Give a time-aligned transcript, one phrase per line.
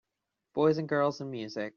[0.55, 1.69] Boys and girls and music.